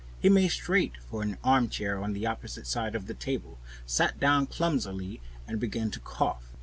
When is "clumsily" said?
4.47-5.21